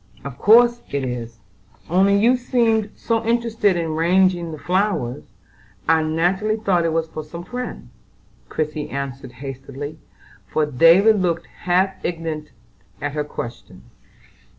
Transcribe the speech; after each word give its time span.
"Of 0.23 0.39
course 0.39 0.81
it 0.89 1.03
is; 1.03 1.37
only 1.87 2.17
you 2.17 2.35
seemed 2.35 2.89
so 2.95 3.23
interested 3.23 3.77
in 3.77 3.85
arranging 3.91 4.51
the 4.51 4.57
flowers, 4.57 5.25
I 5.87 6.01
naturally 6.01 6.55
thought 6.57 6.85
it 6.85 6.91
was 6.91 7.07
for 7.07 7.23
some 7.23 7.43
friend," 7.43 7.89
Christie 8.49 8.89
answered 8.89 9.33
hastily, 9.45 9.99
for 10.47 10.65
David 10.65 11.21
looked 11.21 11.45
half 11.45 12.03
indignant 12.03 12.49
at 12.99 13.11
her 13.11 13.23
question. 13.23 13.83